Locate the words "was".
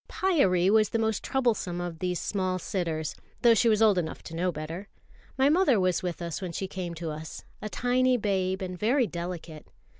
0.71-0.89, 3.69-3.83, 5.79-6.01